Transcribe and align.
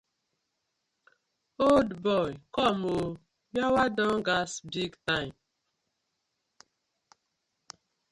Old 1.69 1.89
boy 2.05 2.31
com 2.55 2.77
ooo!!! 2.93 3.11
Yawa 3.57 3.83
don 3.97 4.17
gas 4.27 4.51
big 4.75 4.91
time. 5.07 5.33